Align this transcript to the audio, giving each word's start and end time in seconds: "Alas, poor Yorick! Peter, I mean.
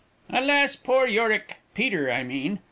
"Alas, 0.31 0.75
poor 0.75 1.05
Yorick! 1.05 1.57
Peter, 1.75 2.11
I 2.11 2.23
mean. 2.23 2.57